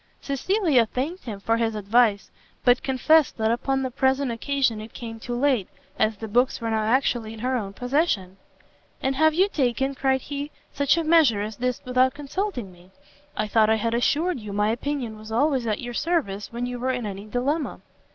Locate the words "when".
16.51-16.65